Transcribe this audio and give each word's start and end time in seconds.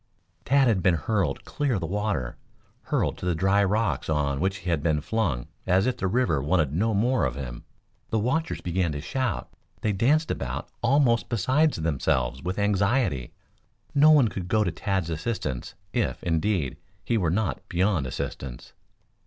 Tad 0.45 0.67
had 0.67 0.81
been 0.81 0.95
hurled 0.95 1.45
clear 1.45 1.75
of 1.75 1.79
the 1.79 1.85
water, 1.85 2.35
hurled 2.85 3.19
to 3.19 3.25
the 3.27 3.35
dry 3.35 3.63
rocks 3.63 4.09
on 4.09 4.39
which 4.39 4.57
he 4.65 4.69
had 4.71 4.81
been 4.81 4.99
flung 4.99 5.45
as 5.67 5.85
if 5.85 5.97
the 5.97 6.07
river 6.07 6.41
wanted 6.41 6.73
no 6.73 6.95
more 6.95 7.23
of 7.23 7.35
him. 7.35 7.65
The 8.09 8.17
watchers 8.17 8.61
began 8.61 8.93
to 8.93 8.99
shout. 9.01 9.49
They 9.81 9.91
danced 9.93 10.31
about 10.31 10.69
almost 10.81 11.29
beside 11.29 11.73
themselves 11.73 12.41
with 12.41 12.57
anxiety. 12.57 13.31
No 13.93 14.09
one 14.09 14.29
could 14.29 14.47
go 14.47 14.63
to 14.63 14.71
Tad's 14.71 15.11
assistance, 15.11 15.75
if, 15.93 16.23
indeed, 16.23 16.77
he 17.05 17.15
were 17.15 17.29
not 17.29 17.61
beyond 17.69 18.07
assistance. 18.07 18.73